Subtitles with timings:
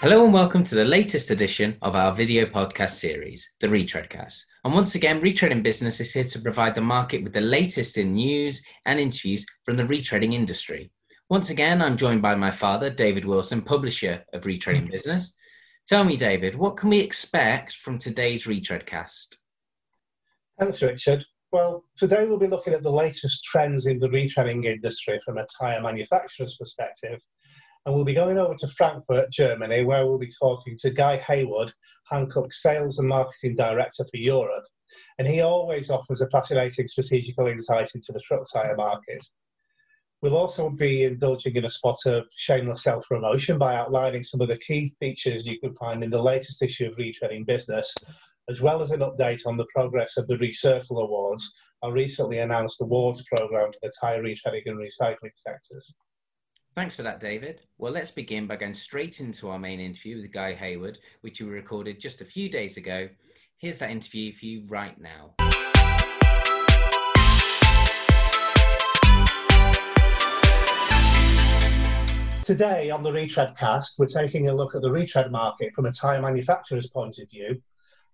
[0.00, 4.44] Hello and welcome to the latest edition of our video podcast series, the Retreadcast.
[4.64, 8.12] And once again, Retreading Business is here to provide the market with the latest in
[8.12, 10.92] news and interviews from the retreading industry.
[11.30, 14.92] Once again, I'm joined by my father, David Wilson, publisher of Retreading mm.
[14.92, 15.34] Business.
[15.88, 19.34] Tell me, David, what can we expect from today's Retreadcast?
[20.60, 21.26] Thanks, Richard.
[21.50, 25.46] Well, today we'll be looking at the latest trends in the retreading industry from a
[25.58, 27.20] tyre manufacturer's perspective
[27.86, 31.72] and we'll be going over to Frankfurt, Germany, where we'll be talking to Guy Heywood,
[32.10, 34.64] Hankook's Sales and Marketing Director for Europe.
[35.18, 39.24] And he always offers a fascinating strategical insight into the truck tyre market.
[40.20, 44.48] We'll also be indulging in a spot of shameless self promotion by outlining some of
[44.48, 47.94] the key features you can find in the latest issue of Retreading Business,
[48.48, 52.80] as well as an update on the progress of the Recircle Awards, our recently announced
[52.80, 55.94] awards programme for the tyre retreading and recycling sectors.
[56.74, 57.62] Thanks for that, David.
[57.78, 61.48] Well, let's begin by going straight into our main interview with Guy Heywood, which we
[61.48, 63.08] recorded just a few days ago.
[63.56, 65.34] Here's that interview for you right now.
[72.44, 76.22] Today on the Retreadcast, we're taking a look at the retread market from a tyre
[76.22, 77.60] manufacturer's point of view.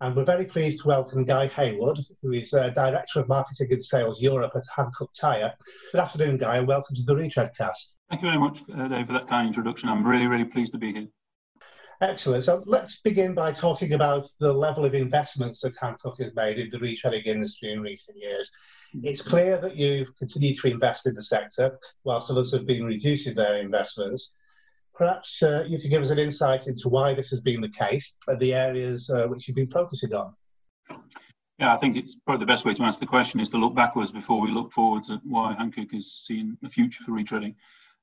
[0.00, 3.84] And we're very pleased to welcome Guy Heywood, who is uh, Director of Marketing and
[3.84, 5.55] Sales Europe at Hankook Tyre.
[5.92, 7.94] Good afternoon, Guy, and welcome to the Retread cast.
[8.15, 9.89] Thank you very much, uh, Dave, for that kind introduction.
[9.89, 11.09] I'm really, really pleased to be here.
[12.01, 12.45] Excellent.
[12.45, 16.71] So let's begin by talking about the level of investments that Hankook has made in
[16.71, 18.53] the retreading industry in recent years.
[19.03, 23.34] It's clear that you've continued to invest in the sector, whilst others have been reducing
[23.34, 24.33] their investments.
[24.95, 28.17] Perhaps uh, you could give us an insight into why this has been the case
[28.28, 30.33] and the areas uh, which you've been focusing on.
[31.59, 33.75] Yeah, I think it's probably the best way to answer the question is to look
[33.75, 37.56] backwards before we look forwards at why Hankook is seeing a future for retreading.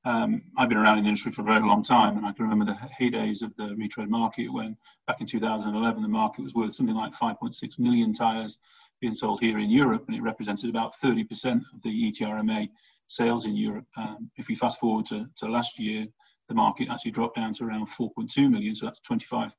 [0.03, 2.47] Um, I've been around in the industry for a very long time, and I can
[2.47, 4.75] remember the heydays of the retread market when,
[5.05, 8.57] back in 2011, the market was worth something like 5.6 million tyres
[8.99, 12.69] being sold here in Europe, and it represented about 30% of the ETRMA
[13.07, 13.85] sales in Europe.
[13.95, 16.07] Um, if we fast forward to, to last year,
[16.49, 19.51] the market actually dropped down to around 4.2 million, so that's 25%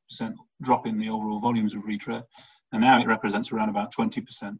[0.62, 2.24] drop in the overall volumes of retread,
[2.72, 4.58] and now it represents around about 20%.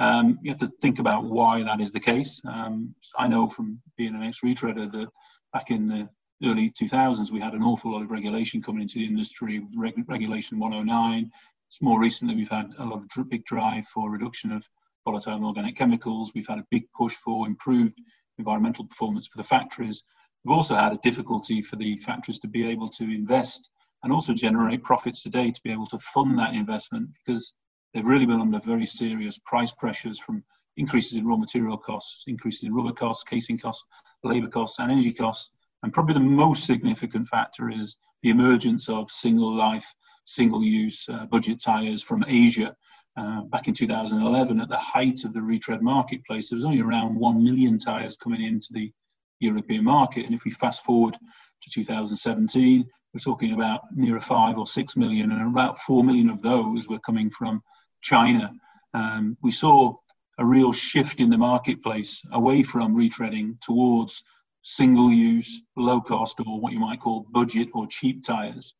[0.00, 2.40] Um, you have to think about why that is the case.
[2.48, 5.08] Um, I know from being an ex-retreader that
[5.52, 6.08] back in the
[6.42, 10.58] early 2000s we had an awful lot of regulation coming into the industry, Reg- Regulation
[10.58, 11.30] 109.
[11.68, 14.64] It's more recently we've had a lot of big drive for reduction of
[15.04, 16.32] volatile organic chemicals.
[16.34, 18.00] We've had a big push for improved
[18.38, 20.02] environmental performance for the factories.
[20.44, 23.68] We've also had a difficulty for the factories to be able to invest
[24.02, 27.52] and also generate profits today to be able to fund that investment because
[27.92, 30.42] they've really been under very serious price pressures from
[30.76, 33.84] increases in raw material costs, increases in rubber costs, casing costs,
[34.22, 35.50] labour costs, and energy costs.
[35.82, 39.86] And probably the most significant factor is the emergence of single life,
[40.24, 42.74] single use uh, budget tyres from Asia.
[43.16, 47.14] Uh, back in 2011, at the height of the retread marketplace, there was only around
[47.14, 48.92] 1 million tyres coming into the
[49.40, 50.26] European market.
[50.26, 51.14] And if we fast forward
[51.62, 56.40] to 2017, we're talking about near 5 or 6 million, and about 4 million of
[56.42, 57.62] those were coming from
[58.00, 58.52] China,
[58.94, 59.94] um, we saw
[60.38, 64.22] a real shift in the marketplace away from retreading towards
[64.62, 68.74] single use, low cost, or what you might call budget or cheap tyres.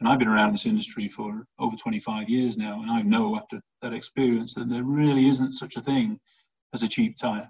[0.00, 3.60] And I've been around this industry for over 25 years now, and I know after
[3.80, 6.18] that experience that there really isn't such a thing
[6.72, 7.48] as a cheap tyre.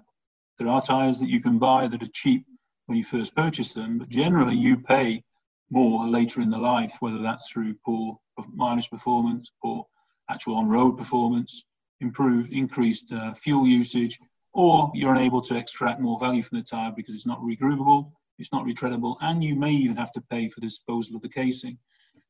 [0.57, 2.45] There are tyres that you can buy that are cheap
[2.85, 5.23] when you first purchase them, but generally you pay
[5.71, 8.19] more later in the life, whether that's through poor
[8.53, 9.85] mileage performance, poor
[10.29, 11.63] actual on-road performance,
[12.01, 14.19] improved, increased uh, fuel usage,
[14.53, 18.51] or you're unable to extract more value from the tyre because it's not regroovable, it's
[18.51, 21.77] not retreadable, and you may even have to pay for the disposal of the casing.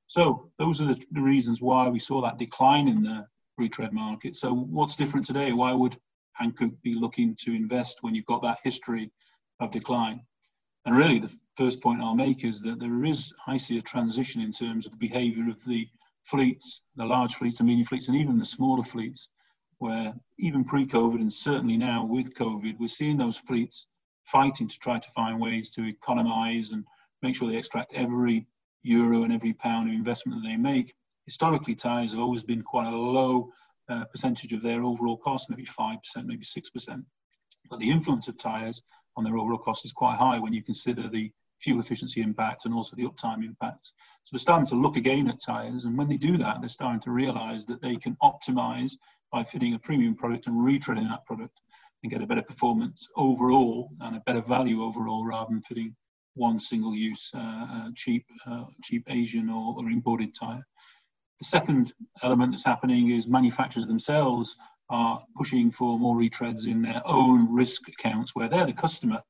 [0.07, 3.25] So those are the, the reasons why we saw that decline in the
[3.57, 4.35] retread market.
[4.35, 5.51] So what's different today?
[5.51, 5.97] Why would
[6.39, 9.11] Hankook be looking to invest when you've got that history
[9.59, 10.21] of decline?
[10.85, 14.41] And really, the first point I'll make is that there is, I see a transition
[14.41, 15.87] in terms of the behaviour of the
[16.25, 19.29] fleets, the large fleets, the medium fleets, and even the smaller fleets,
[19.77, 23.87] where even pre-COVID and certainly now with COVID, we're seeing those fleets
[24.25, 26.83] fighting to try to find ways to economize and
[27.21, 28.47] make sure they extract every
[28.83, 30.93] euro and every pound of investment that they make.
[31.25, 33.51] Historically, tyres have always been quite a low
[33.89, 37.03] uh, percentage of their overall cost, maybe 5%, maybe 6%.
[37.69, 38.81] But the influence of tyres
[39.15, 42.73] on their overall cost is quite high when you consider the fuel efficiency impact and
[42.73, 43.91] also the uptime impact.
[44.23, 47.01] So they're starting to look again at tyres, and when they do that, they're starting
[47.01, 48.93] to realise that they can optimise
[49.31, 51.59] by fitting a premium product and retreading that product
[52.03, 55.95] and get a better performance overall and a better value overall rather than fitting
[56.35, 60.65] one single-use uh, uh, cheap uh, cheap Asian or, or imported tire.
[61.39, 61.93] The second
[62.23, 64.55] element that's happening is manufacturers themselves
[64.89, 69.21] are pushing for more retreads in their own risk accounts, where they're the customer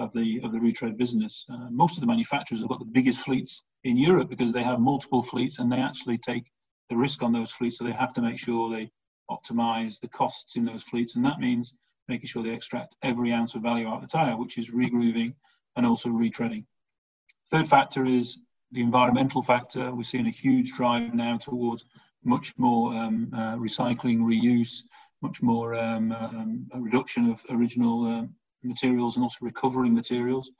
[0.00, 1.44] of the of the retread business.
[1.52, 4.80] Uh, most of the manufacturers have got the biggest fleets in Europe because they have
[4.80, 6.44] multiple fleets and they actually take
[6.88, 8.90] the risk on those fleets, so they have to make sure they
[9.30, 11.72] optimize the costs in those fleets, and that means
[12.08, 15.32] making sure they extract every ounce of value out of the tire, which is regrooving
[15.76, 16.64] and also retreading.
[17.50, 18.38] Third factor is
[18.72, 19.94] the environmental factor.
[19.94, 21.84] We're seeing a huge drive now towards
[22.24, 24.82] much more um, uh, recycling, reuse,
[25.22, 28.26] much more um, um, reduction of original uh,
[28.62, 30.50] materials and also recovering materials.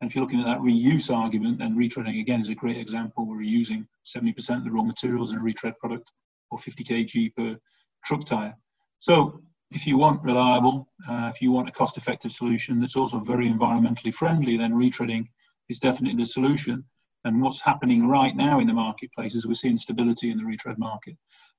[0.00, 3.26] And if you're looking at that reuse argument, then retreading again is a great example.
[3.26, 6.10] where We're using 70% of the raw materials in a retread product
[6.50, 7.58] or 50 kg per
[8.04, 8.54] truck tire.
[9.00, 13.48] So if you want reliable, uh, if you want a cost-effective solution that's also very
[13.48, 15.26] environmentally friendly, then retreading
[15.68, 16.84] is definitely the solution.
[17.24, 20.78] And what's happening right now in the marketplace is we're seeing stability in the retread
[20.78, 21.16] market.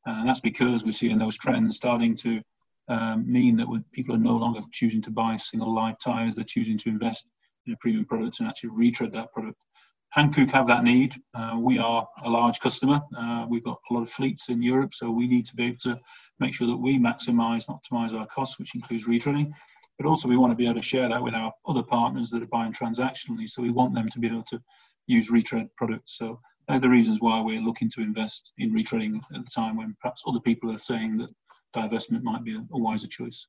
[0.07, 2.41] Uh, and that's because we're seeing those trends starting to
[2.89, 6.77] um, mean that people are no longer choosing to buy single life tires, they're choosing
[6.79, 7.25] to invest
[7.65, 9.57] in a premium product and actually retread that product.
[10.17, 11.13] Hankook have that need.
[11.35, 12.99] Uh, we are a large customer.
[13.15, 15.77] Uh, we've got a lot of fleets in Europe, so we need to be able
[15.83, 15.99] to
[16.39, 19.51] make sure that we maximise and optimise our costs, which includes retreading.
[19.99, 22.41] But also, we want to be able to share that with our other partners that
[22.41, 23.47] are buying transactionally.
[23.47, 24.59] So we want them to be able to
[25.05, 26.17] use retread products.
[26.17, 29.95] So they're the reasons why we're looking to invest in retreading at the time when
[30.01, 31.29] perhaps other people are saying that
[31.75, 33.45] divestment might be a, a wiser choice.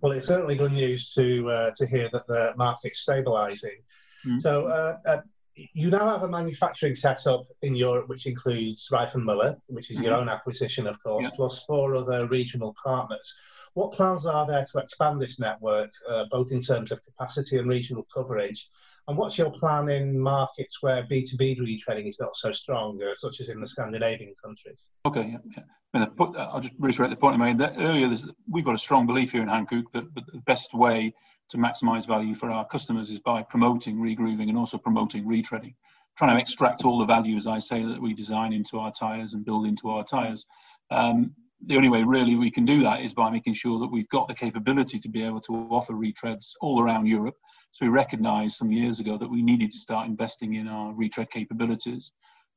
[0.00, 3.82] Well, it's certainly good news to uh, to hear that the market's stabilising.
[4.26, 4.40] Mm.
[4.40, 5.20] So, uh, uh,
[5.54, 10.06] you now have a manufacturing setup in Europe, which includes Reifenmüller, which is mm-hmm.
[10.06, 11.30] your own acquisition, of course, yeah.
[11.34, 13.34] plus four other regional partners.
[13.74, 17.68] What plans are there to expand this network, uh, both in terms of capacity and
[17.68, 18.70] regional coverage?
[19.08, 23.40] And what's your plan in markets where B2B retreading is not so strong, uh, such
[23.40, 24.86] as in the Scandinavian countries?
[25.06, 25.62] Okay, yeah,
[25.94, 26.04] yeah.
[26.18, 28.14] Put, I'll just reiterate the point I made earlier.
[28.50, 31.14] We've got a strong belief here in Hankook that, that the best way
[31.48, 35.74] to maximize value for our customers is by promoting regrooving and also promoting retreading.
[36.18, 39.32] Trying to extract all the value, as I say, that we design into our tires
[39.32, 40.44] and build into our tires.
[40.90, 41.34] Um,
[41.66, 44.28] the only way really we can do that is by making sure that we've got
[44.28, 47.36] the capability to be able to offer retreads all around Europe.
[47.72, 51.30] So we recognized some years ago that we needed to start investing in our retread
[51.30, 52.12] capabilities.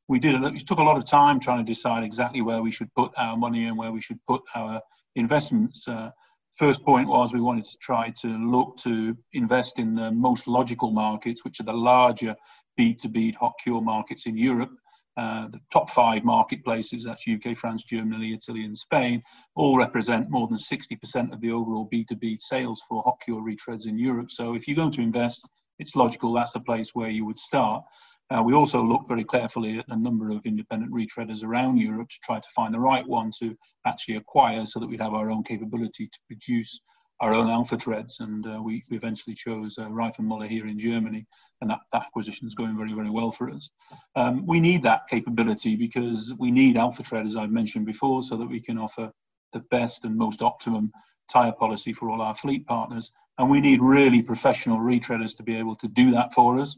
[0.08, 2.94] We did it took a lot of time trying to decide exactly where we should
[2.96, 4.82] put our money and where we should put our
[5.16, 5.88] investments.
[5.88, 6.10] Uh,
[6.58, 10.92] first point was we wanted to try to look to invest in the most logical
[10.92, 12.36] markets, which are the larger
[12.80, 14.72] B2B hot cure markets in Europe.
[15.18, 19.22] Uh, the top five marketplaces, that's UK, France, Germany, Italy, and Spain,
[19.56, 23.98] all represent more than 60% of the overall B2B sales for hot cure retreads in
[23.98, 24.32] Europe.
[24.32, 25.46] So if you're going to invest,
[25.80, 27.84] it's logical that's the place where you would start.
[28.30, 32.20] Uh, we also look very carefully at a number of independent retreaders around Europe to
[32.24, 35.44] try to find the right one to actually acquire so that we'd have our own
[35.44, 36.80] capability to produce
[37.22, 38.20] our own alpha treads.
[38.20, 41.26] And uh, we, we, eventually chose uh, Reifenmüller here in Germany
[41.62, 43.70] and that, that acquisition is going very, very well for us.
[44.16, 48.36] Um, we need that capability because we need alpha tread, as I've mentioned before, so
[48.38, 49.12] that we can offer
[49.54, 50.92] the best and most optimum
[51.32, 53.12] tyre policy for all our fleet partners.
[53.38, 56.76] And we need really professional retreaders to be able to do that for us.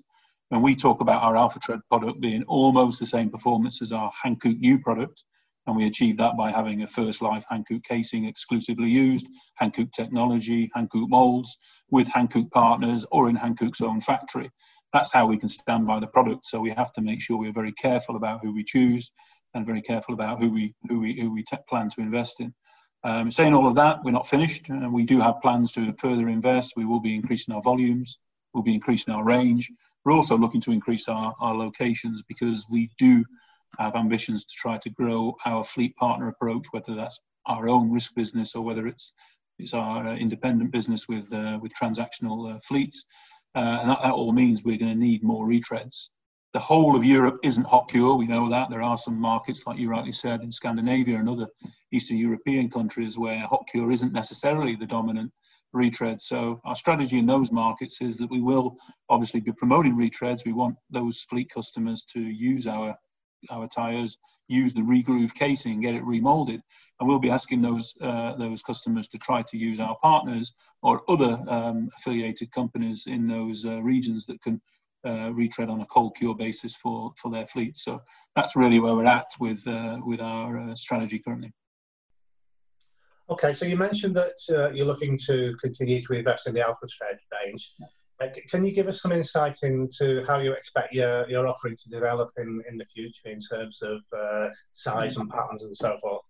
[0.50, 4.12] When we talk about our alpha tread product being almost the same performance as our
[4.24, 5.24] Hankook U product,
[5.66, 9.28] and we achieve that by having a first life Hankook casing exclusively used,
[9.62, 11.58] Hankook technology, Hankook molds
[11.92, 14.52] with Hankook partners or in Hankook's own factory
[14.94, 16.46] that's how we can stand by the product.
[16.46, 19.12] So we have to make sure we're very careful about who we choose
[19.56, 22.54] and very careful about who we who we who we plan to invest in.
[23.04, 26.30] Um, saying all of that, we're not finished, and we do have plans to further
[26.30, 26.74] invest.
[26.78, 28.18] We will be increasing our volumes,
[28.54, 29.70] we'll be increasing our range.
[30.06, 33.24] We're also looking to increase our, our locations because we do
[33.80, 38.14] have ambitions to try to grow our fleet partner approach, whether that's our own risk
[38.16, 39.12] business or whether it's
[39.60, 43.06] it's our uh, independent business with uh, with transactional uh, fleets.
[43.56, 46.08] Uh, and that, that, all means we're going to need more retreads.
[46.54, 48.70] The whole of Europe isn't hot cure, we know that.
[48.70, 51.48] There are some markets, like you rightly said, in Scandinavia and other
[51.92, 55.32] Eastern European countries where hot cure isn't necessarily the dominant
[55.72, 56.22] retread.
[56.22, 58.76] So our strategy in those markets is that we will
[59.10, 60.46] obviously be promoting retreads.
[60.46, 62.96] We want those fleet customers to use our
[63.50, 66.62] our tyres, use the regroove casing, get it remolded,
[67.00, 71.02] and we'll be asking those uh, those customers to try to use our partners or
[71.10, 74.62] other um, affiliated companies in those uh, regions that can
[75.06, 77.84] uh, retread on a cold cure basis for for their fleets.
[77.84, 78.02] So
[78.36, 81.52] that's really where we're at with uh, with our uh, strategy currently.
[83.30, 86.88] Okay, so you mentioned that uh, you're looking to continue to invest in the Alpha
[86.88, 87.74] Tread range.
[88.24, 91.90] Uh, can you give us some insight into how you expect your, your offering to
[91.90, 96.22] develop in, in the future in terms of uh, size and patterns and so forth?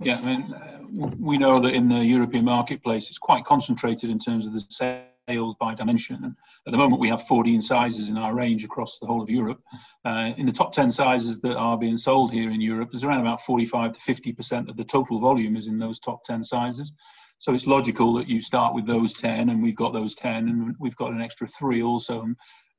[0.00, 4.18] Yeah, I mean, uh, we know that in the European marketplace, it's quite concentrated in
[4.18, 6.16] terms of the sales by dimension.
[6.22, 6.34] And
[6.66, 9.60] at the moment, we have 14 sizes in our range across the whole of Europe.
[10.04, 13.20] Uh, in the top 10 sizes that are being sold here in Europe, there's around
[13.20, 16.92] about 45 to 50% of the total volume is in those top 10 sizes.
[17.40, 20.74] So it's logical that you start with those 10, and we've got those 10, and
[20.80, 22.26] we've got an extra three also.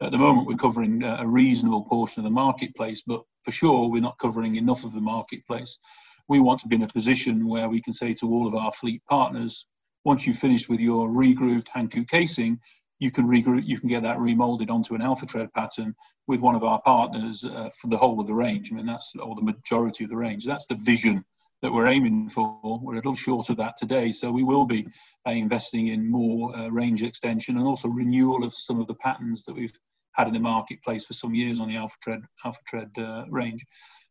[0.01, 4.01] At the moment, we're covering a reasonable portion of the marketplace, but for sure, we're
[4.01, 5.78] not covering enough of the marketplace.
[6.28, 8.72] We want to be in a position where we can say to all of our
[8.74, 9.66] fleet partners,
[10.04, 12.60] once you've finished with your regrooved Hankook casing,
[13.00, 15.96] you can regroup, you can get that remolded onto an alpha tread pattern
[16.28, 18.72] with one of our partners uh, for the whole of the range.
[18.72, 20.46] I mean, that's or the majority of the range.
[20.46, 21.24] That's the vision
[21.62, 22.80] that we're aiming for.
[22.82, 24.88] We're a little short of that today, so we will be
[25.28, 29.44] uh, investing in more uh, range extension and also renewal of some of the patterns
[29.46, 29.74] that we've
[30.13, 33.66] had in the marketplace for some years on the Alpha Tread Alpha Tread uh, range.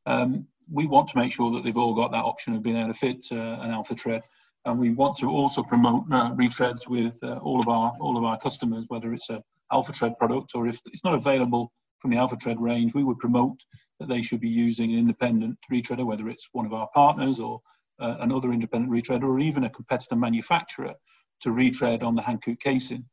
[0.06, 2.92] Um, we want to make sure that they've all got that option of being able
[2.92, 4.22] to fit uh, an Alpha Tread,
[4.64, 8.38] and we want to also promote uh, retreads with all of our all of our
[8.38, 12.36] customers, whether it's a Alpha Tread product or if it's not available from the Alpha
[12.36, 13.58] Tread range, we would promote
[14.00, 17.60] that they should be using an independent retreader, whether it's one of our partners or
[18.00, 20.94] uh, another independent retreader or even a competitor manufacturer
[21.40, 23.04] to retread on the Hankook casing.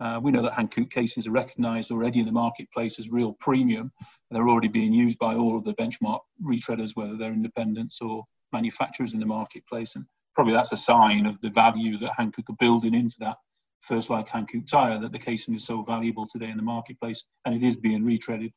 [0.00, 3.92] Uh, we know that Hankook casings are recognized already in the marketplace as real premium.
[4.30, 9.12] They're already being used by all of the benchmark retreaders, whether they're independents or manufacturers
[9.12, 9.94] in the marketplace.
[9.94, 13.36] And probably that's a sign of the value that Hankook are building into that
[13.80, 17.54] first like Hankook tire, that the casing is so valuable today in the marketplace and
[17.54, 18.52] it is being retreaded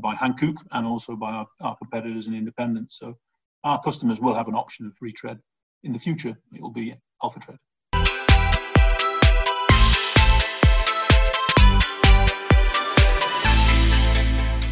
[0.00, 2.98] by Hankook and also by our, our competitors and independents.
[2.98, 3.14] So
[3.64, 5.38] our customers will have an option of retread
[5.84, 6.36] in the future.
[6.52, 7.58] It will be Alpha Tread.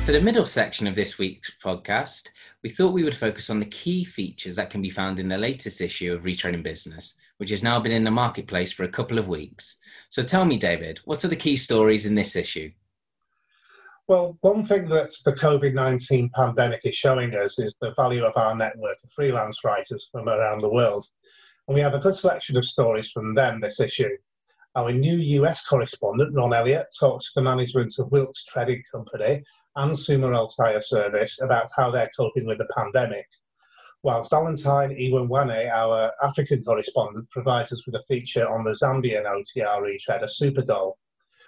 [0.04, 2.28] For the middle section of this week's podcast,
[2.62, 5.38] we thought we would focus on the key features that can be found in the
[5.38, 9.18] latest issue of Retreading Business, which has now been in the marketplace for a couple
[9.18, 9.78] of weeks.
[10.10, 12.70] So tell me, David, what are the key stories in this issue?
[14.06, 18.36] Well, one thing that the COVID 19 pandemic is showing us is the value of
[18.36, 21.06] our network of freelance writers from around the world.
[21.66, 24.10] And we have a good selection of stories from them this issue.
[24.74, 29.42] Our new US correspondent, Ron Elliott, talks to the management of Wilkes Trading Company
[29.76, 33.26] and Sumarel Tire Service about how they're coping with the pandemic.
[34.02, 39.80] Whilst Valentine Iwanwane, our African correspondent, provides us with a feature on the Zambian OTR
[39.80, 40.98] retread, a Super Doll.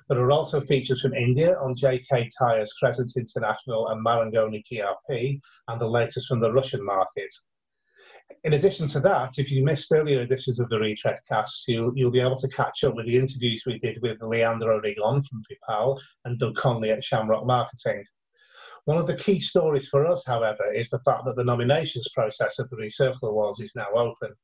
[0.08, 5.80] There are also features from India on JK Tyres, Crescent International, and Marangoni GRP, and
[5.80, 7.32] the latest from the Russian market.
[8.44, 12.12] In addition to that, if you missed earlier editions of the Retread cast, you'll, you'll
[12.12, 16.00] be able to catch up with the interviews we did with Leandro Rigon from Vipal
[16.24, 18.04] and Doug Conley at Shamrock Marketing.
[18.84, 22.60] One of the key stories for us, however, is the fact that the nominations process
[22.60, 24.34] of the Recircle Awards is now open.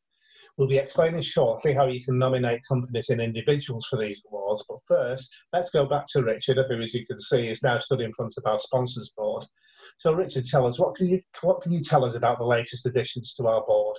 [0.56, 4.64] We'll be explaining shortly how you can nominate companies and individuals for these awards.
[4.68, 8.02] But first, let's go back to Richard, who, as you can see, is now stood
[8.02, 9.44] in front of our sponsors board.
[9.98, 12.86] So, Richard, tell us what can you what can you tell us about the latest
[12.86, 13.96] additions to our board?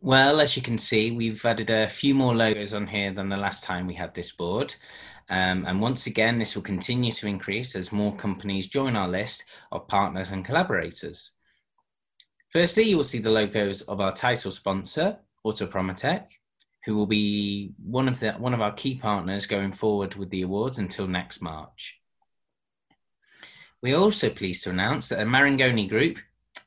[0.00, 3.38] Well, as you can see, we've added a few more logos on here than the
[3.38, 4.74] last time we had this board.
[5.30, 9.44] Um, and once again, this will continue to increase as more companies join our list
[9.72, 11.32] of partners and collaborators.
[12.54, 16.26] Firstly, you will see the logos of our title sponsor, Autopromotec,
[16.84, 20.42] who will be one of the one of our key partners going forward with the
[20.42, 22.00] awards until next March.
[23.82, 26.18] We are also pleased to announce that the Marangoni Group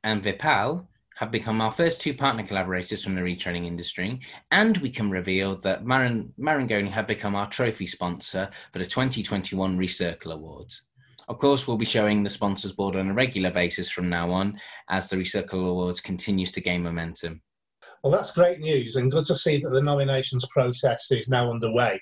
[0.04, 4.20] and Vipal have become our first two partner collaborators from the retailing industry,
[4.52, 9.78] and we can reveal that Maran- Marangoni have become our trophy sponsor for the 2021
[9.78, 10.87] Recircle Awards.
[11.28, 14.60] Of course, we'll be showing the sponsors board on a regular basis from now on
[14.90, 17.42] as the Recircle Awards continues to gain momentum.
[18.04, 22.00] Well, that's great news and good to see that the nominations process is now underway.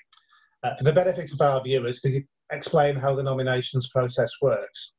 [0.62, 4.92] Uh, for the benefit of our viewers, could you explain how the nominations process works?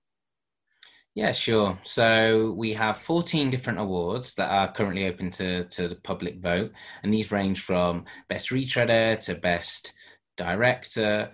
[1.15, 1.79] Yeah, sure.
[1.81, 6.71] So we have 14 different awards that are currently open to, to the public vote,
[7.01, 9.93] and these range from Best Retreader to Best
[10.35, 11.31] Director,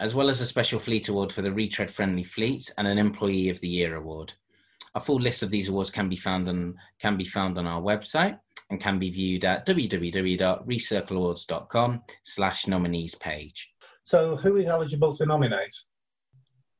[0.00, 3.48] as well as a special fleet award for the retread friendly fleet and an employee
[3.48, 4.32] of the year award.
[4.94, 7.82] A full list of these awards can be found on can be found on our
[7.82, 8.38] website
[8.70, 13.74] and can be viewed at www.recircleawards.com slash nominees page.
[14.04, 15.74] So who is eligible to nominate?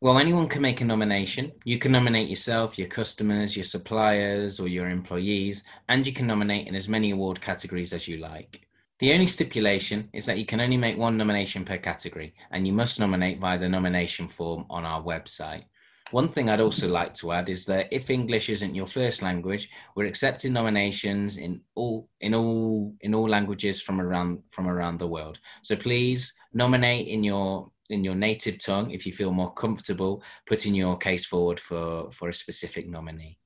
[0.00, 1.52] Well, anyone can make a nomination.
[1.64, 6.66] You can nominate yourself, your customers, your suppliers, or your employees, and you can nominate
[6.66, 8.63] in as many award categories as you like.
[9.00, 12.72] The only stipulation is that you can only make one nomination per category, and you
[12.72, 15.64] must nominate via the nomination form on our website.
[16.12, 19.68] One thing I'd also like to add is that if English isn't your first language,
[19.96, 25.08] we're accepting nominations in all in all in all languages from around from around the
[25.08, 25.40] world.
[25.62, 30.74] So please nominate in your in your native tongue if you feel more comfortable putting
[30.74, 33.38] your case forward for for a specific nominee.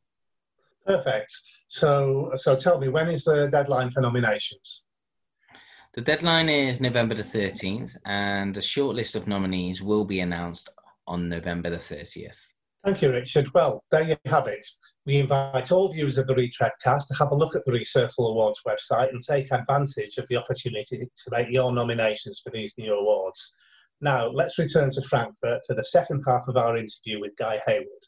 [0.85, 1.33] Perfect.
[1.69, 4.85] So so tell me when is the deadline for nominations?
[5.99, 10.69] The deadline is November the 13th, and the shortlist of nominees will be announced
[11.09, 12.38] on November the 30th.
[12.85, 13.52] Thank you, Richard.
[13.52, 14.64] Well, there you have it.
[15.07, 18.62] We invite all viewers of the Retreadcast to have a look at the Recircle Awards
[18.64, 23.52] website and take advantage of the opportunity to make your nominations for these new awards.
[24.00, 28.05] Now, let's return to Frankfurt for the second half of our interview with Guy Heywood.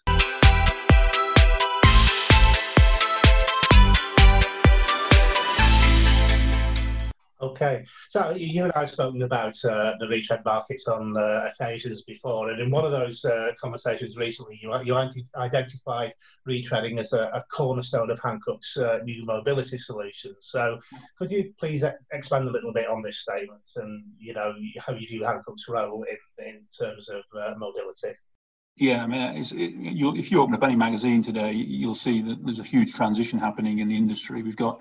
[7.42, 12.02] Okay, so you and I have spoken about uh, the retread markets on uh, occasions
[12.02, 16.12] before, and in one of those uh, conversations recently, you, you identified
[16.46, 20.36] retreading as a, a cornerstone of Hankook's uh, new mobility solutions.
[20.40, 20.78] So,
[21.18, 21.82] could you please
[22.12, 26.04] expand a little bit on this statement and you know how you view Hankook's role
[26.04, 28.18] in, in terms of uh, mobility?
[28.76, 32.58] Yeah, I mean, it, if you open up any magazine today, you'll see that there's
[32.58, 34.42] a huge transition happening in the industry.
[34.42, 34.80] We've got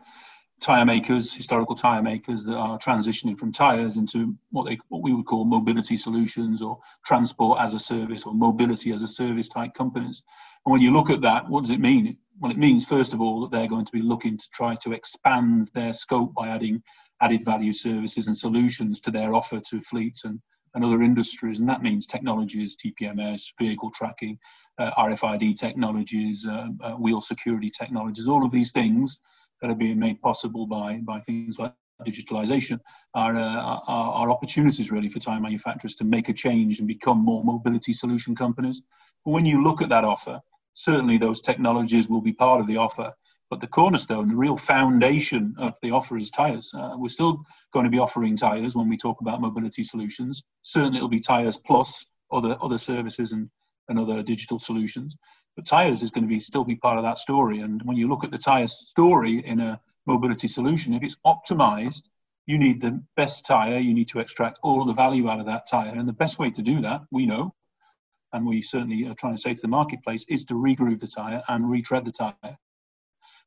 [0.60, 5.13] tire makers, historical tire makers that are transitioning from tires into what they what we
[5.13, 9.74] would call mobility solutions or transport as a service or mobility as a service type
[9.74, 10.24] companies.
[10.66, 12.18] And when you look at that, what does it mean?
[12.39, 14.94] Well, it means first of all that they're going to be looking to try to
[14.94, 16.84] expand their scope by adding
[17.22, 20.39] added value services and solutions to their offer to fleets and,
[20.74, 21.60] and other industries.
[21.60, 24.38] And that means technologies, TPMS, vehicle tracking,
[24.78, 29.20] uh, RFID technologies, uh, uh, wheel security technologies, all of these things
[29.62, 31.74] that are being made possible by, by things like
[32.08, 32.80] digitalization
[33.13, 37.17] are, uh, are, are, opportunities really for tire manufacturers to make a change and become
[37.17, 38.82] more mobility solution companies.
[39.26, 40.39] But when you look at that offer,
[40.74, 43.12] certainly those technologies will be part of the offer.
[43.50, 46.72] But the cornerstone, the real foundation of the offer is tires.
[46.74, 47.43] Uh, we're still
[47.74, 50.43] going to be offering tires when we talk about mobility solutions.
[50.62, 53.50] Certainly, it'll be tires plus other other services and,
[53.88, 55.15] and other digital solutions.
[55.60, 57.60] But tires is going to be still be part of that story.
[57.60, 62.04] And when you look at the tire story in a mobility solution, if it's optimized,
[62.45, 63.78] you need the best tire.
[63.78, 65.93] You need to extract all of the value out of that tire.
[65.93, 67.54] And the best way to do that, we know,
[68.32, 71.43] and we certainly are trying to say to the marketplace, is to regroove the tire
[71.50, 72.58] and retread the tire.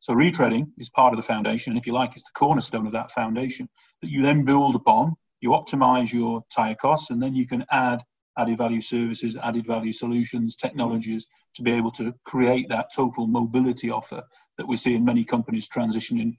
[0.01, 1.71] So retreading is part of the foundation.
[1.71, 3.71] And if you like, it's the cornerstone of that foundation
[4.03, 5.15] that you then build upon.
[5.41, 8.05] You optimize your tire costs, and then you can add
[8.37, 13.91] added value services, added value solutions, technologies to be able to create that total mobility
[13.91, 14.23] offer
[14.59, 16.37] that we see in many companies transitioning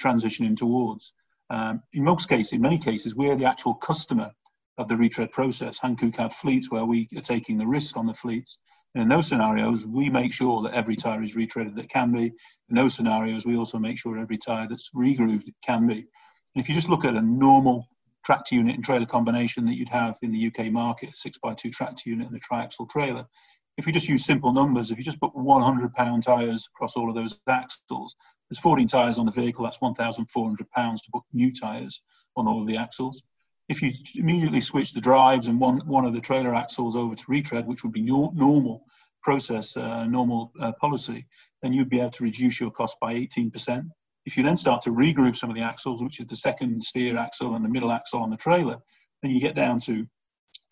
[0.00, 1.12] transitioning towards.
[1.50, 4.30] Um, in most cases, in many cases, we're the actual customer
[4.78, 5.78] of the retread process.
[5.78, 8.58] Hankook have fleets where we are taking the risk on the fleets.
[8.94, 12.32] And in those scenarios, we make sure that every tire is retreaded that can be.
[12.68, 15.98] In those scenarios, we also make sure every tire that's regrooved can be.
[15.98, 17.86] And if you just look at a normal
[18.24, 22.08] tractor unit and trailer combination that you'd have in the UK market, a 6x2 tractor
[22.10, 23.24] unit and a triaxle trailer.
[23.76, 27.10] If you just use simple numbers, if you just put 100 pound tyres across all
[27.10, 28.16] of those axles,
[28.48, 32.00] there's 14 tyres on the vehicle, that's 1,400 pounds to put new tyres
[32.36, 33.22] on all of the axles.
[33.68, 37.24] If you immediately switch the drives and one, one of the trailer axles over to
[37.26, 38.84] retread, which would be no, normal
[39.22, 41.26] process, uh, normal uh, policy,
[41.62, 43.90] then you'd be able to reduce your cost by 18%.
[44.24, 47.18] If you then start to regroup some of the axles, which is the second steer
[47.18, 48.78] axle and the middle axle on the trailer,
[49.22, 50.06] then you get down to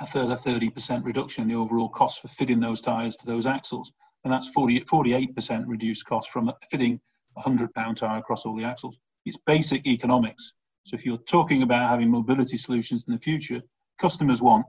[0.00, 3.92] a further 30% reduction in the overall cost for fitting those tyres to those axles.
[4.24, 7.00] And that's 40, 48% reduced cost from fitting
[7.36, 8.96] a 100 pound tyre across all the axles.
[9.24, 10.52] It's basic economics.
[10.84, 13.62] So if you're talking about having mobility solutions in the future,
[14.00, 14.66] customers want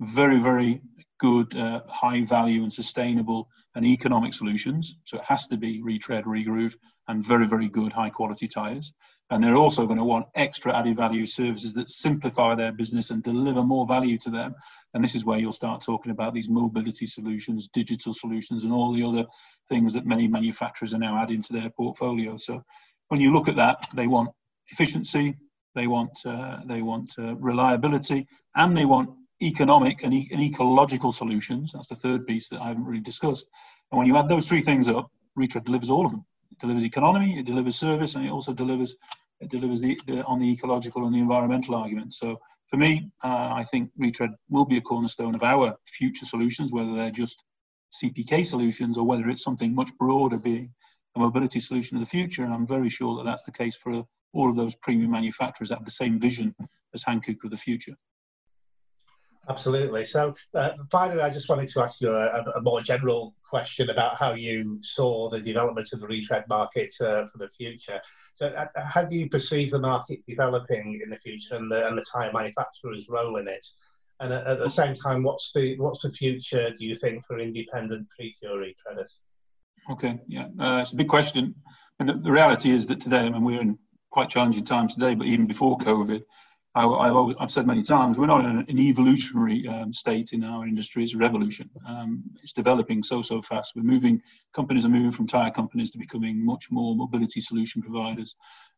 [0.00, 0.80] very, very
[1.18, 4.96] good, uh, high value and sustainable and economic solutions.
[5.04, 6.74] So it has to be retread, regroove,
[7.08, 8.92] and very, very good high quality tyres.
[9.30, 13.22] And they're also going to want extra added value services that simplify their business and
[13.22, 14.54] deliver more value to them.
[14.94, 18.92] And this is where you'll start talking about these mobility solutions, digital solutions, and all
[18.92, 19.26] the other
[19.68, 22.38] things that many manufacturers are now adding to their portfolio.
[22.38, 22.64] So
[23.08, 24.30] when you look at that, they want
[24.70, 25.36] efficiency,
[25.74, 29.10] they want uh, they want uh, reliability, and they want
[29.42, 31.72] economic and, e- and ecological solutions.
[31.72, 33.46] That's the third piece that I haven't really discussed.
[33.90, 36.24] And when you add those three things up, Retread delivers all of them.
[36.50, 38.94] It delivers economy, it delivers service, and it also delivers
[39.40, 42.12] it delivers the, the on the ecological and the environmental argument.
[42.14, 46.72] So for me, uh, I think Retread will be a cornerstone of our future solutions,
[46.72, 47.42] whether they're just
[47.92, 50.70] CPK solutions or whether it's something much broader, being
[51.16, 52.44] a mobility solution of the future.
[52.44, 54.02] And I'm very sure that that's the case for
[54.34, 56.54] all of those premium manufacturers that have the same vision
[56.94, 57.94] as Hankook of the future.
[59.48, 60.04] Absolutely.
[60.04, 64.16] So, uh, finally, I just wanted to ask you a, a, more general question about
[64.16, 67.98] how you saw the development of the retread market uh, for the future.
[68.34, 71.96] So, uh, how do you perceive the market developing in the future and the, and
[71.96, 73.66] the tyre manufacturers' role in it?
[74.20, 76.70] And at, at, the same time, what's the what's the future?
[76.70, 79.20] Do you think for independent Precure retreaders?
[79.90, 81.54] Okay, yeah, uh, it's a big question,
[82.00, 83.78] and the, the reality is that today, I mean, we're in
[84.10, 86.22] quite challenging times today, but even before COVID,
[86.74, 91.02] I, have said many times, we're not in an evolutionary um, state in our industry,
[91.02, 91.70] it's a revolution.
[91.86, 93.72] Um, it's developing so, so fast.
[93.74, 94.22] We're moving,
[94.54, 98.34] companies are moving from tyre companies to becoming much more mobility solution providers.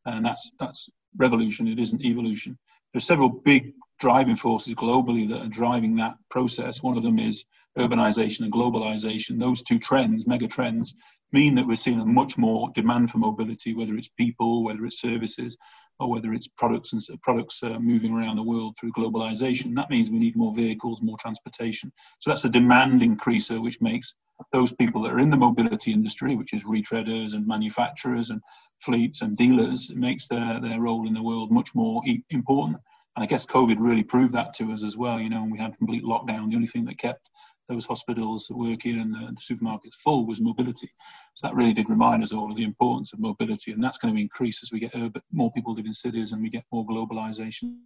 [0.06, 2.56] And that's, that's revolution, it isn't evolution.
[2.92, 6.82] There are several big driving forces globally that are driving that process.
[6.82, 7.44] One of them is
[7.78, 9.38] urbanization and globalization.
[9.38, 10.94] Those two trends, mega trends,
[11.32, 15.00] mean that we're seeing a much more demand for mobility, whether it's people, whether it's
[15.00, 15.56] services,
[16.00, 19.74] or whether it's products and products uh, moving around the world through globalization.
[19.74, 21.92] That means we need more vehicles, more transportation.
[22.20, 24.14] So that's a demand increaser, which makes
[24.52, 28.40] those people that are in the mobility industry, which is retreaders and manufacturers and
[28.80, 32.78] fleets and dealers, it makes their, their role in the world much more important.
[33.16, 35.20] And I guess COVID really proved that to us as well.
[35.20, 36.48] You know, we had complete lockdown.
[36.48, 37.28] The only thing that kept
[37.70, 40.90] those hospitals working and the, the supermarkets full was mobility.
[41.34, 44.14] So that really did remind us all of the importance of mobility, and that's going
[44.14, 46.84] to increase as we get urban, more people live in cities and we get more
[46.86, 47.76] globalization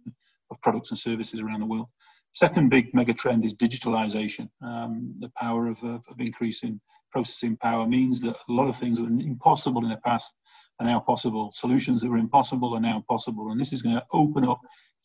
[0.51, 1.87] of products and services around the world.
[2.33, 4.49] Second big mega trend is digitalization.
[4.61, 8.97] Um, the power of, of, of increasing processing power means that a lot of things
[8.97, 10.33] that were impossible in the past
[10.79, 11.51] are now possible.
[11.53, 14.59] Solutions that were impossible are now possible, and this is going to open up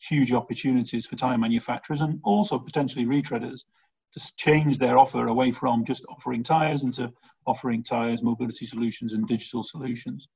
[0.09, 3.65] huge opportunities for tire manufacturers and also potentially retreaders
[4.13, 7.13] to change their offer away from just offering tires into
[7.47, 10.29] offering tires, mobility solutions, and digital solutions.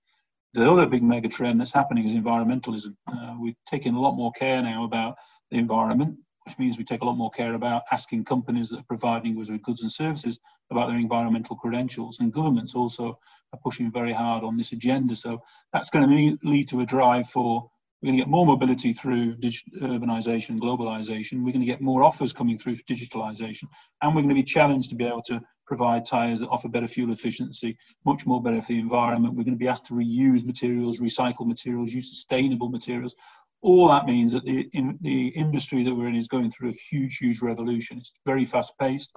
[0.54, 2.94] The other big mega trend that's happening is environmentalism.
[3.06, 5.16] Uh, we're taking a lot more care now about
[5.50, 8.88] the environment, which means we take a lot more care about asking companies that are
[8.88, 10.38] providing us with goods and services
[10.70, 12.18] about their environmental credentials.
[12.20, 13.18] And governments also
[13.52, 15.16] are pushing very hard on this agenda.
[15.16, 17.68] So that's going to lead to a drive for
[18.04, 21.42] we're going to get more mobility through urbanization, globalization.
[21.42, 23.62] We're going to get more offers coming through digitalization.
[24.02, 26.86] And we're going to be challenged to be able to provide tyres that offer better
[26.86, 29.32] fuel efficiency, much more better for the environment.
[29.32, 33.14] We're going to be asked to reuse materials, recycle materials, use sustainable materials.
[33.62, 36.78] All that means that the, in, the industry that we're in is going through a
[36.90, 37.96] huge, huge revolution.
[37.96, 39.12] It's very fast paced.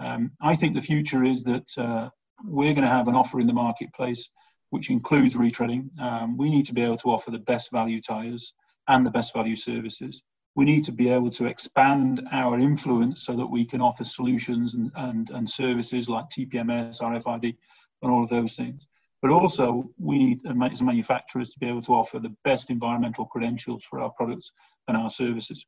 [0.00, 2.08] Um, I think the future is that uh,
[2.44, 4.28] we're going to have an offer in the marketplace
[4.72, 5.86] which includes retreading.
[6.00, 8.54] Um, we need to be able to offer the best value tyres
[8.88, 10.22] and the best value services.
[10.56, 14.72] We need to be able to expand our influence so that we can offer solutions
[14.72, 17.54] and, and, and services like TPMS, RFID,
[18.00, 18.86] and all of those things.
[19.20, 23.84] But also, we need, as manufacturers, to be able to offer the best environmental credentials
[23.84, 24.52] for our products
[24.88, 25.62] and our services.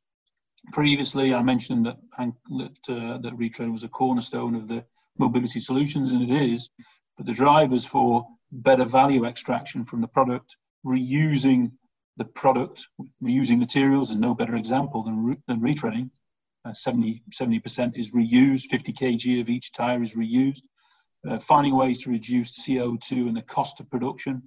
[0.73, 4.83] Previously, I mentioned that, that, uh, that Retread was a cornerstone of the
[5.19, 6.69] mobility solutions, and it is.
[7.17, 10.55] But the drivers for better value extraction from the product,
[10.85, 11.71] reusing
[12.17, 12.87] the product,
[13.21, 16.09] reusing materials is no better example than, than retreading.
[16.63, 20.61] Uh, 70, 70% is reused, 50 kg of each tire is reused.
[21.29, 24.41] Uh, finding ways to reduce CO2 and the cost of production.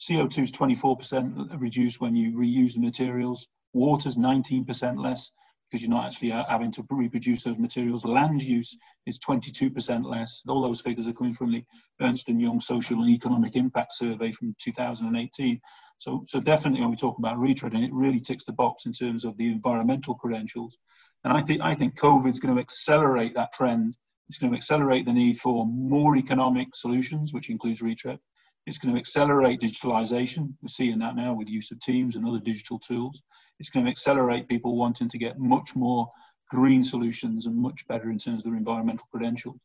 [0.00, 3.46] CO2 is 24% reduced when you reuse the materials.
[3.72, 5.30] Water is 19% less
[5.72, 8.04] because you're not actually uh, having to reproduce those materials.
[8.04, 10.42] Land use is 22% less.
[10.46, 11.64] All those figures are coming from the
[12.02, 15.58] Ernst & Young Social and Economic Impact Survey from 2018.
[15.98, 19.24] So, so definitely when we talk about retreading, it really ticks the box in terms
[19.24, 20.76] of the environmental credentials.
[21.24, 23.94] And I think, I think COVID is going to accelerate that trend.
[24.28, 28.18] It's going to accelerate the need for more economic solutions, which includes retread.
[28.66, 30.52] It's going to accelerate digitalization.
[30.60, 33.22] We're seeing that now with use of Teams and other digital tools
[33.62, 36.08] it's going to accelerate people wanting to get much more
[36.50, 39.60] green solutions and much better in terms of their environmental credentials.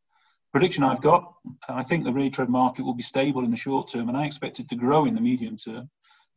[0.54, 1.34] Prediction I've got,
[1.68, 4.60] I think the retread market will be stable in the short term, and I expect
[4.60, 5.90] it to grow in the medium term.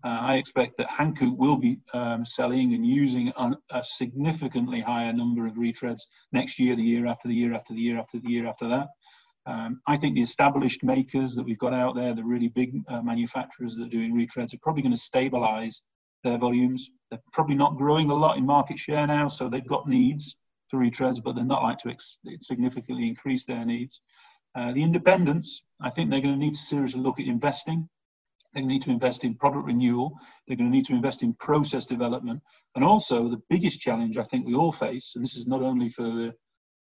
[0.03, 5.13] Uh, I expect that Hankook will be um, selling and using a, a, significantly higher
[5.13, 6.01] number of retreads
[6.33, 8.89] next year, the year after the year after the year after the year after that.
[9.45, 13.03] Um, I think the established makers that we've got out there, the really big uh,
[13.03, 15.83] manufacturers that are doing retreads, are probably going to stabilize
[16.25, 16.91] their volumes.
[17.11, 20.37] They're probably not growing a lot in market share now, so they've got needs
[20.69, 21.95] for retreads, but they're not like to
[22.41, 24.01] significantly increase their needs.
[24.55, 27.89] Uh, the independents, I think they're going to need to seriously look at investing.
[28.53, 30.19] They're going to need to invest in product renewal.
[30.47, 32.43] They're going to need to invest in process development.
[32.75, 35.89] And also, the biggest challenge I think we all face, and this is not only
[35.91, 36.35] for the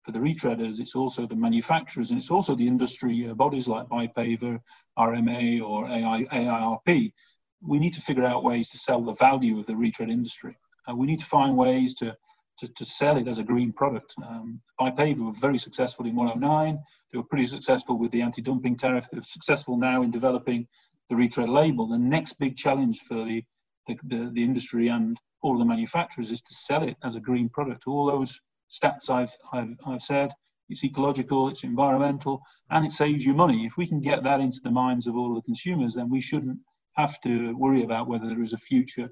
[0.03, 3.89] for the retreaders, it's also the manufacturers, and it's also the industry uh, bodies like
[3.89, 4.57] BIPAVER,
[4.97, 7.11] RMA, or AI, AIRP,
[7.61, 10.57] we need to figure out ways to sell the value of the retread industry.
[10.89, 12.15] Uh, we need to find ways to,
[12.59, 14.13] to, to sell it as a green product.
[14.25, 16.79] Um, BIPAVER were very successful in 109.
[17.11, 19.07] They were pretty successful with the anti-dumping tariff.
[19.11, 20.67] They're successful now in developing
[21.09, 21.87] the retread label.
[21.87, 23.43] The next big challenge for the,
[23.87, 27.49] the, the, the industry and all the manufacturers is to sell it as a green
[27.49, 27.83] product.
[27.87, 28.39] All those
[28.71, 30.31] stats I've, I've, I've said,
[30.69, 33.65] it's ecological, it's environmental, and it saves you money.
[33.65, 36.59] If we can get that into the minds of all the consumers, then we shouldn't
[36.97, 39.09] have to worry about whether there is a future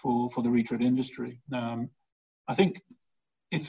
[0.00, 1.40] for, for the retread industry.
[1.52, 1.90] Um,
[2.48, 2.80] I think
[3.50, 3.68] if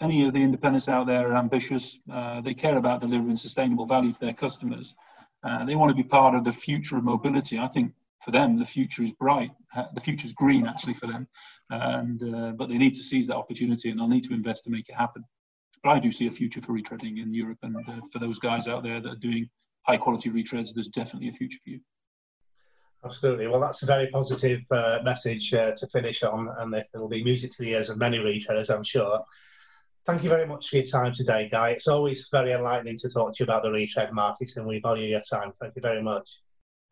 [0.00, 4.12] any of the independents out there are ambitious, uh, they care about delivering sustainable value
[4.12, 4.94] to their customers,
[5.44, 7.58] uh, they want to be part of the future of mobility.
[7.58, 7.92] I think
[8.24, 9.50] for them, the future is bright.
[9.74, 11.26] Uh, the future is green, actually, for them.
[11.70, 14.70] And, uh, but they need to seize that opportunity and they'll need to invest to
[14.70, 15.24] make it happen.
[15.82, 17.58] But I do see a future for retreading in Europe.
[17.62, 19.48] And uh, for those guys out there that are doing
[19.82, 21.80] high quality retreads, there's definitely a future for you.
[23.04, 23.48] Absolutely.
[23.48, 27.50] Well, that's a very positive uh, message uh, to finish on, and it'll be music
[27.56, 29.20] to the ears of many retailers, I'm sure.
[30.06, 31.70] Thank you very much for your time today, Guy.
[31.70, 35.08] It's always very enlightening to talk to you about the retread market, and we value
[35.08, 35.52] your time.
[35.60, 36.42] Thank you very much.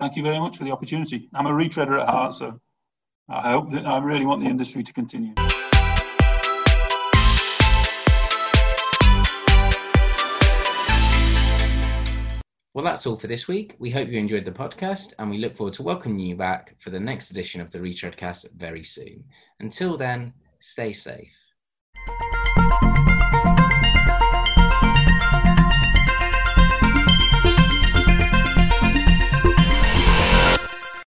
[0.01, 1.29] Thank you very much for the opportunity.
[1.35, 2.61] I'm a retreader at heart, so
[3.29, 5.35] I hope that I really want the industry to continue.
[12.73, 13.75] Well, that's all for this week.
[13.81, 16.91] We hope you enjoyed the podcast and we look forward to welcoming you back for
[16.91, 19.25] the next edition of the Retreadcast very soon.
[19.59, 21.40] Until then, stay safe.